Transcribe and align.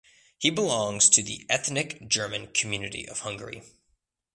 He 0.39 0.49
belongs 0.49 1.09
to 1.09 1.21
the 1.21 1.45
ethnic 1.47 2.07
German 2.07 2.47
community 2.47 3.07
of 3.07 3.19
Hungary. 3.19 3.61